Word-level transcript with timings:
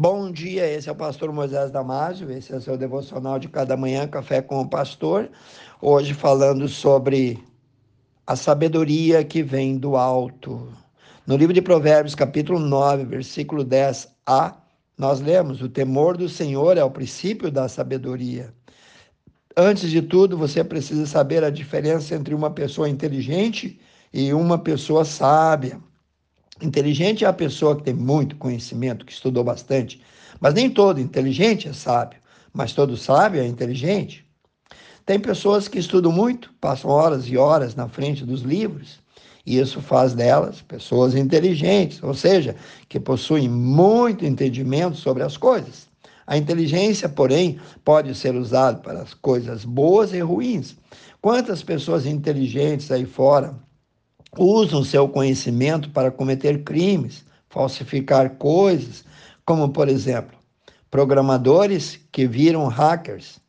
Bom 0.00 0.30
dia, 0.30 0.64
esse 0.64 0.88
é 0.88 0.92
o 0.92 0.94
pastor 0.94 1.32
Moisés 1.32 1.72
Damásio, 1.72 2.30
esse 2.30 2.52
é 2.52 2.56
o 2.56 2.60
seu 2.60 2.78
devocional 2.78 3.36
de 3.36 3.48
cada 3.48 3.76
manhã, 3.76 4.06
Café 4.06 4.40
com 4.40 4.60
o 4.60 4.68
Pastor. 4.68 5.28
Hoje 5.82 6.14
falando 6.14 6.68
sobre 6.68 7.42
a 8.24 8.36
sabedoria 8.36 9.24
que 9.24 9.42
vem 9.42 9.76
do 9.76 9.96
alto. 9.96 10.72
No 11.26 11.36
livro 11.36 11.52
de 11.52 11.60
Provérbios, 11.60 12.14
capítulo 12.14 12.60
9, 12.60 13.06
versículo 13.06 13.64
10a, 13.64 14.54
nós 14.96 15.20
lemos: 15.20 15.62
O 15.62 15.68
temor 15.68 16.16
do 16.16 16.28
Senhor 16.28 16.78
é 16.78 16.84
o 16.84 16.92
princípio 16.92 17.50
da 17.50 17.68
sabedoria. 17.68 18.54
Antes 19.56 19.90
de 19.90 20.00
tudo, 20.00 20.38
você 20.38 20.62
precisa 20.62 21.06
saber 21.06 21.42
a 21.42 21.50
diferença 21.50 22.14
entre 22.14 22.36
uma 22.36 22.52
pessoa 22.52 22.88
inteligente 22.88 23.80
e 24.12 24.32
uma 24.32 24.58
pessoa 24.58 25.04
sábia. 25.04 25.80
Inteligente 26.60 27.24
é 27.24 27.28
a 27.28 27.32
pessoa 27.32 27.76
que 27.76 27.84
tem 27.84 27.94
muito 27.94 28.36
conhecimento, 28.36 29.04
que 29.04 29.12
estudou 29.12 29.44
bastante. 29.44 30.00
Mas 30.40 30.54
nem 30.54 30.68
todo 30.68 31.00
inteligente 31.00 31.68
é 31.68 31.72
sábio, 31.72 32.18
mas 32.52 32.72
todo 32.72 32.96
sábio 32.96 33.40
é 33.40 33.46
inteligente. 33.46 34.26
Tem 35.06 35.18
pessoas 35.18 35.68
que 35.68 35.78
estudam 35.78 36.12
muito, 36.12 36.52
passam 36.60 36.90
horas 36.90 37.26
e 37.28 37.36
horas 37.36 37.74
na 37.74 37.88
frente 37.88 38.24
dos 38.24 38.42
livros, 38.42 39.00
e 39.46 39.58
isso 39.58 39.80
faz 39.80 40.12
delas 40.12 40.60
pessoas 40.60 41.14
inteligentes, 41.14 42.02
ou 42.02 42.12
seja, 42.12 42.54
que 42.88 43.00
possuem 43.00 43.48
muito 43.48 44.26
entendimento 44.26 44.96
sobre 44.96 45.22
as 45.22 45.36
coisas. 45.36 45.88
A 46.26 46.36
inteligência, 46.36 47.08
porém, 47.08 47.58
pode 47.82 48.14
ser 48.14 48.34
usada 48.34 48.80
para 48.80 49.00
as 49.00 49.14
coisas 49.14 49.64
boas 49.64 50.12
e 50.12 50.20
ruins. 50.20 50.76
Quantas 51.22 51.62
pessoas 51.62 52.04
inteligentes 52.04 52.90
aí 52.90 53.06
fora 53.06 53.58
usam 54.38 54.84
seu 54.84 55.08
conhecimento 55.08 55.90
para 55.90 56.10
cometer 56.10 56.62
crimes, 56.62 57.24
falsificar 57.50 58.30
coisas, 58.36 59.04
como, 59.44 59.70
por 59.70 59.88
exemplo, 59.88 60.38
programadores 60.90 61.98
que 62.12 62.26
viram 62.26 62.66
hackers. 62.66 63.40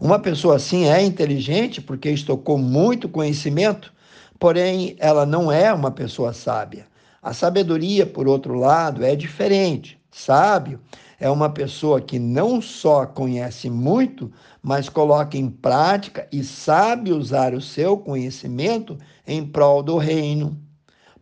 Uma 0.00 0.18
pessoa 0.18 0.56
assim 0.56 0.88
é 0.88 1.02
inteligente 1.02 1.80
porque 1.80 2.10
estocou 2.10 2.56
muito 2.56 3.08
conhecimento, 3.08 3.92
porém 4.38 4.96
ela 4.98 5.26
não 5.26 5.52
é 5.52 5.72
uma 5.72 5.90
pessoa 5.90 6.32
sábia. 6.32 6.86
A 7.22 7.34
sabedoria, 7.34 8.06
por 8.06 8.26
outro 8.26 8.54
lado, 8.54 9.04
é 9.04 9.14
diferente. 9.14 9.99
Sábio 10.10 10.80
é 11.18 11.30
uma 11.30 11.50
pessoa 11.50 12.00
que 12.00 12.18
não 12.18 12.60
só 12.60 13.06
conhece 13.06 13.70
muito, 13.70 14.32
mas 14.62 14.88
coloca 14.88 15.36
em 15.36 15.48
prática 15.48 16.26
e 16.32 16.42
sabe 16.42 17.12
usar 17.12 17.54
o 17.54 17.60
seu 17.60 17.96
conhecimento 17.96 18.98
em 19.26 19.46
prol 19.46 19.82
do 19.82 19.96
reino, 19.98 20.58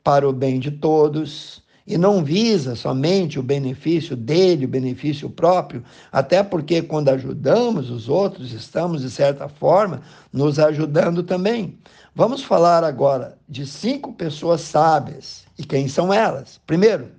para 0.02 0.28
o 0.28 0.32
bem 0.32 0.58
de 0.58 0.70
todos, 0.70 1.62
e 1.86 1.96
não 1.96 2.22
visa 2.22 2.76
somente 2.76 3.38
o 3.38 3.42
benefício 3.42 4.14
dele, 4.14 4.66
o 4.66 4.68
benefício 4.68 5.28
próprio, 5.30 5.82
até 6.12 6.42
porque 6.42 6.82
quando 6.82 7.08
ajudamos 7.08 7.90
os 7.90 8.08
outros, 8.08 8.52
estamos, 8.52 9.02
de 9.02 9.10
certa 9.10 9.48
forma, 9.48 10.02
nos 10.32 10.58
ajudando 10.58 11.22
também. 11.22 11.78
Vamos 12.14 12.42
falar 12.42 12.84
agora 12.84 13.38
de 13.48 13.66
cinco 13.66 14.12
pessoas 14.12 14.60
sábias. 14.60 15.44
E 15.58 15.64
quem 15.64 15.88
são 15.88 16.12
elas? 16.12 16.60
Primeiro, 16.66 17.10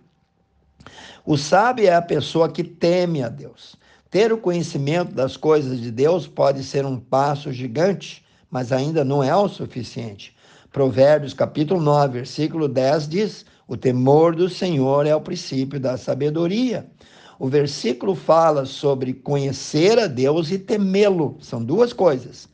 o 1.29 1.37
sábio 1.37 1.85
é 1.85 1.93
a 1.93 2.01
pessoa 2.01 2.49
que 2.49 2.63
teme 2.63 3.21
a 3.21 3.29
Deus. 3.29 3.75
Ter 4.09 4.33
o 4.33 4.37
conhecimento 4.39 5.13
das 5.13 5.37
coisas 5.37 5.79
de 5.79 5.91
Deus 5.91 6.25
pode 6.25 6.63
ser 6.63 6.87
um 6.87 6.99
passo 6.99 7.53
gigante, 7.53 8.25
mas 8.49 8.71
ainda 8.71 9.05
não 9.05 9.23
é 9.23 9.35
o 9.35 9.47
suficiente. 9.47 10.35
Provérbios 10.71 11.35
capítulo 11.35 11.79
9, 11.79 12.13
versículo 12.13 12.67
10 12.67 13.07
diz: 13.07 13.45
O 13.67 13.77
temor 13.77 14.35
do 14.35 14.49
Senhor 14.49 15.05
é 15.05 15.15
o 15.15 15.21
princípio 15.21 15.79
da 15.79 15.97
sabedoria. 15.97 16.87
O 17.37 17.47
versículo 17.47 18.15
fala 18.15 18.65
sobre 18.65 19.13
conhecer 19.13 19.99
a 19.99 20.07
Deus 20.07 20.49
e 20.49 20.57
temê-lo. 20.57 21.37
São 21.41 21.63
duas 21.63 21.93
coisas. 21.93 22.49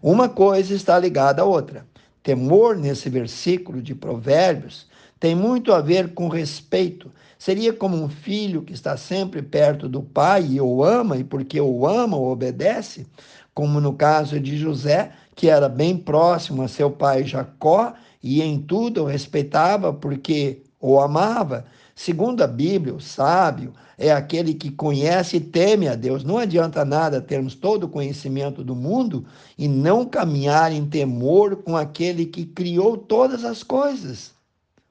Uma 0.00 0.28
coisa 0.28 0.72
está 0.72 0.96
ligada 1.00 1.42
à 1.42 1.44
outra. 1.44 1.84
Temor, 2.22 2.76
nesse 2.76 3.10
versículo 3.10 3.82
de 3.82 3.92
Provérbios, 3.92 4.86
tem 5.20 5.34
muito 5.34 5.74
a 5.74 5.82
ver 5.82 6.14
com 6.14 6.28
respeito. 6.28 7.12
Seria 7.38 7.74
como 7.74 7.94
um 7.94 8.08
filho 8.08 8.62
que 8.62 8.72
está 8.72 8.96
sempre 8.96 9.42
perto 9.42 9.86
do 9.86 10.02
pai 10.02 10.46
e 10.52 10.60
o 10.60 10.82
ama, 10.82 11.18
e 11.18 11.22
porque 11.22 11.60
o 11.60 11.86
ama, 11.86 12.16
o 12.16 12.32
obedece, 12.32 13.06
como 13.54 13.80
no 13.80 13.92
caso 13.92 14.40
de 14.40 14.56
José, 14.56 15.12
que 15.36 15.50
era 15.50 15.68
bem 15.68 15.96
próximo 15.96 16.62
a 16.62 16.68
seu 16.68 16.90
pai 16.90 17.24
Jacó 17.24 17.92
e 18.22 18.40
em 18.40 18.58
tudo 18.58 19.02
o 19.02 19.06
respeitava 19.06 19.92
porque 19.92 20.62
o 20.80 20.98
amava. 20.98 21.66
Segundo 21.94 22.42
a 22.42 22.46
Bíblia, 22.46 22.94
o 22.94 23.00
sábio 23.00 23.74
é 23.98 24.10
aquele 24.10 24.54
que 24.54 24.70
conhece 24.70 25.36
e 25.36 25.40
teme 25.40 25.86
a 25.86 25.94
Deus. 25.94 26.24
Não 26.24 26.38
adianta 26.38 26.82
nada 26.82 27.20
termos 27.20 27.54
todo 27.54 27.84
o 27.84 27.88
conhecimento 27.88 28.64
do 28.64 28.74
mundo 28.74 29.26
e 29.58 29.68
não 29.68 30.06
caminhar 30.06 30.72
em 30.72 30.86
temor 30.86 31.56
com 31.56 31.76
aquele 31.76 32.24
que 32.24 32.46
criou 32.46 32.96
todas 32.96 33.44
as 33.44 33.62
coisas. 33.62 34.39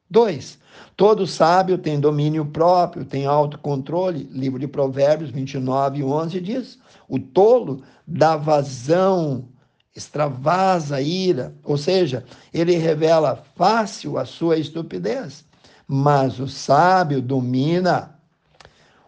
Dois, 0.09 0.57
todo 0.97 1.27
sábio 1.27 1.77
tem 1.77 1.99
domínio 1.99 2.45
próprio, 2.45 3.05
tem 3.05 3.25
autocontrole. 3.25 4.27
Livro 4.31 4.57
de 4.57 4.67
Provérbios 4.67 5.29
29, 5.29 6.03
11 6.03 6.41
diz: 6.41 6.79
o 7.09 7.19
tolo 7.19 7.81
dá 8.07 8.37
vazão, 8.37 9.49
extravasa 9.95 10.97
a 10.97 11.01
ira, 11.01 11.55
ou 11.63 11.75
seja, 11.75 12.23
ele 12.53 12.75
revela 12.75 13.43
fácil 13.55 14.17
a 14.17 14.25
sua 14.25 14.57
estupidez, 14.57 15.43
mas 15.87 16.39
o 16.39 16.47
sábio 16.47 17.21
domina. 17.21 18.15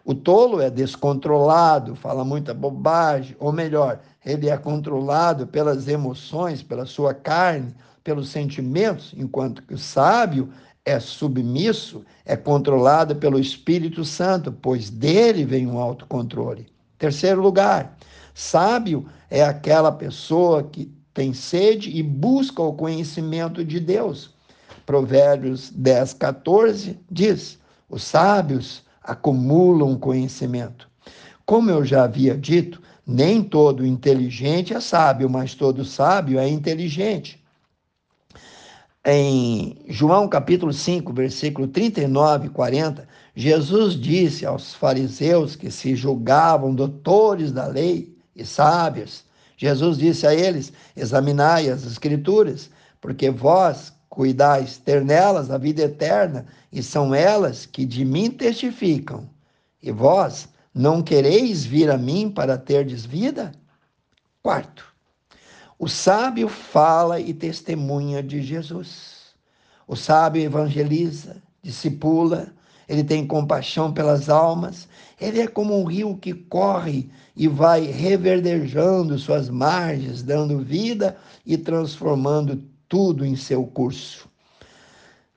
O 0.04 0.14
tolo 0.14 0.60
é 0.60 0.68
descontrolado, 0.68 1.94
fala 1.94 2.24
muita 2.24 2.52
bobagem, 2.52 3.36
ou 3.38 3.52
melhor, 3.52 4.00
ele 4.26 4.48
é 4.48 4.56
controlado 4.56 5.46
pelas 5.46 5.86
emoções, 5.86 6.60
pela 6.60 6.84
sua 6.84 7.14
carne, 7.14 7.72
pelos 8.02 8.30
sentimentos, 8.30 9.14
enquanto 9.16 9.62
que 9.62 9.74
o 9.74 9.78
sábio 9.78 10.52
é 10.84 10.98
submisso, 10.98 12.04
é 12.24 12.36
controlado 12.36 13.14
pelo 13.16 13.38
Espírito 13.38 14.04
Santo, 14.04 14.50
pois 14.50 14.90
dele 14.90 15.44
vem 15.44 15.66
um 15.66 15.78
autocontrole. 15.78 16.66
Terceiro 16.98 17.40
lugar, 17.40 17.96
sábio 18.34 19.06
é 19.30 19.44
aquela 19.44 19.92
pessoa 19.92 20.62
que 20.62 20.92
tem 21.14 21.32
sede 21.32 21.96
e 21.96 22.02
busca 22.02 22.62
o 22.62 22.72
conhecimento 22.72 23.64
de 23.64 23.78
Deus. 23.78 24.34
Provérbios 24.84 25.70
10, 25.70 26.14
14 26.14 26.98
diz: 27.10 27.58
os 27.88 28.02
sábios 28.02 28.82
acumulam 29.02 29.96
conhecimento. 29.96 30.88
Como 31.46 31.70
eu 31.70 31.84
já 31.84 32.04
havia 32.04 32.36
dito, 32.36 32.80
nem 33.06 33.42
todo 33.42 33.86
inteligente 33.86 34.74
é 34.74 34.80
sábio, 34.80 35.28
mas 35.28 35.54
todo 35.54 35.84
sábio 35.84 36.38
é 36.38 36.48
inteligente 36.48 37.41
em 39.04 39.76
João 39.88 40.28
capítulo 40.28 40.72
5, 40.72 41.12
versículo 41.12 41.66
39 41.66 42.46
e 42.46 42.50
40, 42.50 43.08
Jesus 43.34 43.94
disse 43.94 44.46
aos 44.46 44.74
fariseus 44.74 45.56
que 45.56 45.70
se 45.70 45.96
julgavam 45.96 46.74
doutores 46.74 47.50
da 47.50 47.66
lei 47.66 48.16
e 48.34 48.44
sábios, 48.44 49.24
Jesus 49.56 49.98
disse 49.98 50.26
a 50.26 50.34
eles: 50.34 50.72
examinai 50.96 51.68
as 51.68 51.84
escrituras, 51.84 52.70
porque 53.00 53.30
vós 53.30 53.92
cuidais 54.08 54.76
ter 54.78 55.04
nelas 55.04 55.50
a 55.50 55.58
vida 55.58 55.82
eterna, 55.82 56.46
e 56.72 56.82
são 56.82 57.14
elas 57.14 57.66
que 57.66 57.84
de 57.84 58.04
mim 58.04 58.30
testificam. 58.30 59.28
E 59.82 59.90
vós 59.90 60.48
não 60.74 61.02
quereis 61.02 61.64
vir 61.64 61.90
a 61.90 61.98
mim 61.98 62.30
para 62.30 62.58
terdes 62.58 63.04
vida? 63.04 63.52
Quarto, 64.42 64.91
o 65.82 65.88
sábio 65.88 66.46
fala 66.46 67.18
e 67.18 67.34
testemunha 67.34 68.22
de 68.22 68.40
Jesus. 68.40 69.34
O 69.84 69.96
sábio 69.96 70.40
evangeliza, 70.40 71.42
discipula, 71.60 72.52
ele 72.88 73.02
tem 73.02 73.26
compaixão 73.26 73.92
pelas 73.92 74.28
almas, 74.28 74.88
ele 75.20 75.40
é 75.40 75.48
como 75.48 75.76
um 75.76 75.84
rio 75.84 76.16
que 76.16 76.34
corre 76.34 77.10
e 77.34 77.48
vai 77.48 77.86
reverdejando 77.86 79.18
suas 79.18 79.50
margens, 79.50 80.22
dando 80.22 80.60
vida 80.60 81.16
e 81.44 81.58
transformando 81.58 82.62
tudo 82.88 83.26
em 83.26 83.34
seu 83.34 83.66
curso. 83.66 84.28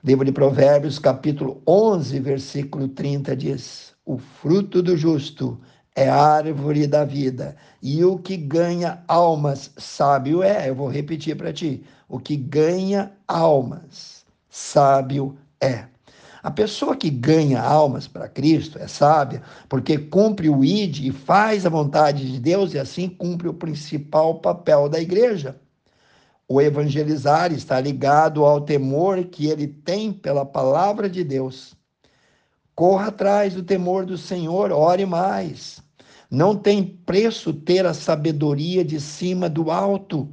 Livro 0.04 0.24
de 0.24 0.32
Provérbios, 0.32 1.00
capítulo 1.00 1.60
11, 1.68 2.20
versículo 2.20 2.88
30 2.88 3.36
diz: 3.36 3.96
O 4.06 4.20
fruto 4.20 4.84
do 4.84 4.96
justo 4.96 5.60
é 5.74 5.75
a 5.96 6.16
árvore 6.16 6.86
da 6.88 7.06
vida. 7.06 7.56
E 7.82 8.04
o 8.04 8.18
que 8.18 8.36
ganha 8.36 9.04
almas, 9.08 9.72
sábio 9.78 10.44
é. 10.44 10.70
Eu 10.70 10.76
vou 10.76 10.90
repetir 10.90 11.36
para 11.38 11.54
ti. 11.54 11.84
O 12.10 12.20
que 12.20 12.36
ganha 12.36 13.14
almas, 13.28 14.26
sábio 14.50 15.38
é. 15.62 15.86
A 16.44 16.52
pessoa 16.52 16.96
que 16.96 17.10
ganha 17.10 17.60
almas 17.60 18.08
para 18.08 18.30
Cristo 18.30 18.78
é 18.78 18.88
sábia, 18.88 19.42
porque 19.68 19.98
cumpre 19.98 20.48
o 20.48 20.64
ID 20.64 21.06
e 21.06 21.12
faz 21.12 21.66
a 21.66 21.70
vontade 21.70 22.32
de 22.32 22.40
Deus 22.40 22.74
e 22.74 22.78
assim 22.78 23.10
cumpre 23.10 23.48
o 23.48 23.54
principal 23.54 24.40
papel 24.42 24.88
da 24.88 25.00
igreja. 25.00 25.60
O 26.48 26.62
evangelizar 26.62 27.52
está 27.52 27.80
ligado 27.80 28.46
ao 28.46 28.62
temor 28.62 29.24
que 29.26 29.48
ele 29.48 29.68
tem 29.68 30.14
pela 30.14 30.46
palavra 30.46 31.10
de 31.10 31.24
Deus. 31.24 31.74
Corra 32.76 33.08
atrás 33.08 33.56
do 33.56 33.64
temor 33.64 34.06
do 34.06 34.16
Senhor, 34.16 34.72
ore 34.72 35.06
mais. 35.06 35.82
Não 36.30 36.56
tem 36.56 36.84
preço 37.06 37.54
ter 37.54 37.86
a 37.86 37.94
sabedoria 37.94 38.84
de 38.84 39.00
cima 39.00 39.48
do 39.48 39.70
alto. 39.70 40.28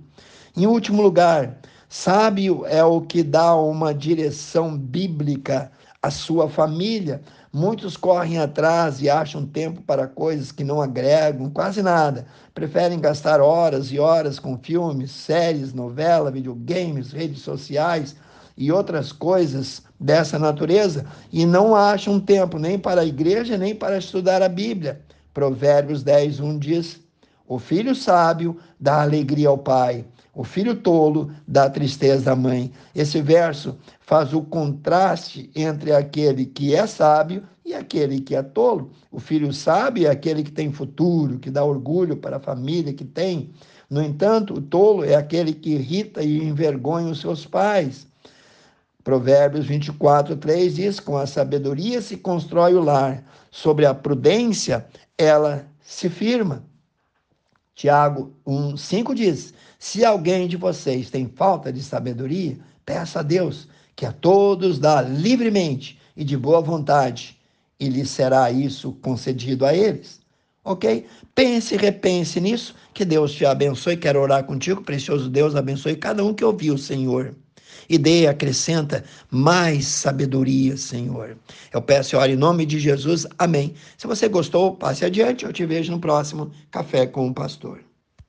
Em 0.57 0.67
último 0.67 1.03
lugar, 1.03 1.59
sábio 1.89 2.65
é 2.67 2.83
o 2.83 3.01
que 3.01 3.23
dá 3.23 3.55
uma 3.55 3.93
direção 3.93 4.77
bíblica 4.77 5.71
à 6.03 6.11
sua 6.11 6.49
família. 6.49 7.21
Muitos 7.53 7.97
correm 7.97 8.39
atrás 8.39 9.03
e 9.03 9.11
acham 9.11 9.45
tempo 9.45 9.83
para 9.83 10.07
coisas 10.07 10.51
que 10.51 10.65
não 10.65 10.81
agregam 10.81 11.51
quase 11.51 11.83
nada. 11.83 12.27
Preferem 12.55 12.99
gastar 12.99 13.41
horas 13.41 13.93
e 13.93 13.99
horas 13.99 14.39
com 14.39 14.59
filmes, 14.59 15.11
séries, 15.11 15.75
novela, 15.75 16.31
videogames, 16.31 17.13
redes 17.13 17.43
sociais 17.43 18.17
e 18.57 18.73
outras 18.73 19.13
coisas 19.13 19.83
dessa 20.01 20.39
natureza 20.39 21.05
e 21.31 21.45
não 21.45 21.77
acham 21.77 22.19
tempo 22.19 22.59
nem 22.59 22.79
para 22.79 23.03
a 23.03 23.07
igreja 23.07 23.57
nem 23.59 23.75
para 23.75 23.99
estudar 23.99 24.43
a 24.43 24.49
Bíblia. 24.49 25.01
Provérbios 25.33 26.03
10, 26.03 26.41
1 26.41 26.59
diz: 26.59 27.01
O 27.47 27.59
filho 27.59 27.95
sábio 27.95 28.57
dá 28.79 29.03
alegria 29.03 29.49
ao 29.49 29.59
pai, 29.59 30.05
o 30.35 30.45
filho 30.45 30.75
tolo 30.75 31.31
dá 31.47 31.69
tristeza 31.69 32.33
à 32.33 32.37
mãe. 32.37 32.73
Esse 32.95 33.21
verso 33.21 33.77
faz 34.01 34.33
o 34.33 34.41
contraste 34.41 35.51
entre 35.55 35.93
aquele 35.93 36.47
que 36.47 36.75
é 36.75 36.87
sábio 36.87 37.43
e 37.65 37.75
aquele 37.75 38.19
que 38.19 38.35
é 38.35 38.43
tolo. 38.43 38.91
O 39.11 39.21
filho 39.21 39.53
sábio 39.53 40.07
é 40.07 40.11
aquele 40.11 40.43
que 40.43 40.51
tem 40.51 40.73
futuro, 40.73 41.39
que 41.39 41.51
dá 41.51 41.63
orgulho 41.63 42.17
para 42.17 42.39
a 42.39 42.41
família 42.41 42.95
que 42.95 43.05
tem. 43.05 43.51
No 43.91 44.03
entanto, 44.03 44.55
o 44.55 44.63
tolo 44.63 45.05
é 45.05 45.15
aquele 45.15 45.53
que 45.53 45.75
irrita 45.75 46.23
e 46.23 46.43
envergonha 46.43 47.11
os 47.11 47.21
seus 47.21 47.45
pais. 47.45 48.07
Provérbios 49.05 49.67
24, 49.67 50.37
3 50.37 50.75
diz: 50.75 51.01
Com 51.01 51.17
a 51.17 51.27
sabedoria 51.27 52.01
se 52.01 52.17
constrói 52.17 52.75
o 52.75 52.83
lar, 52.83 53.25
sobre 53.51 53.85
a 53.85 53.95
prudência 53.95 54.87
ela 55.19 55.67
se 55.81 56.09
firma. 56.09 56.65
Tiago 57.75 58.37
1, 58.47 58.77
5 58.77 59.15
diz: 59.15 59.53
Se 59.79 60.05
alguém 60.05 60.47
de 60.47 60.57
vocês 60.57 61.11
tem 61.11 61.29
falta 61.29 61.73
de 61.73 61.83
sabedoria, 61.83 62.59
peça 62.87 63.21
a 63.21 63.23
Deus, 63.23 63.69
que 63.97 64.07
a 64.07 64.13
todos 64.13 64.79
dá 64.79 65.03
livremente 65.03 65.99
e 66.17 66.23
de 66.23 66.37
boa 66.37 66.61
vontade, 66.61 67.39
e 67.81 67.89
lhe 67.89 68.07
será 68.07 68.51
isso 68.53 68.93
concedido 69.03 69.67
a 69.67 69.75
eles. 69.75 70.21
Ok? 70.65 71.07
Pense 71.35 71.75
e 71.75 71.79
repense 71.79 72.41
nisso. 72.41 72.77
Que 72.95 73.05
Deus 73.05 73.33
te 73.33 73.45
abençoe. 73.45 73.97
Quero 73.97 74.21
orar 74.21 74.45
contigo, 74.45 74.81
precioso 74.83 75.29
Deus, 75.29 75.57
abençoe 75.57 75.97
cada 75.97 76.25
um 76.25 76.33
que 76.33 76.45
ouviu, 76.45 76.79
Senhor 76.79 77.35
e 77.89 77.99
dê, 77.99 78.27
acrescenta 78.27 79.05
mais 79.31 79.87
sabedoria, 79.87 80.77
Senhor. 80.77 81.37
Eu 81.73 81.83
peço 81.83 82.15
e 82.15 82.19
oro 82.19 82.33
em 82.33 82.37
nome 82.37 82.67
de 82.67 82.79
Jesus. 82.79 83.27
Amém. 83.39 83.75
Se 83.97 84.07
você 84.07 84.29
gostou, 84.29 84.75
passe 84.75 85.05
adiante. 85.05 85.45
Eu 85.45 85.53
te 85.53 85.65
vejo 85.67 85.93
no 85.93 86.01
próximo 86.01 86.51
Café 86.71 87.07
com 87.07 87.29
o 87.29 87.35
Pastor. 87.35 87.92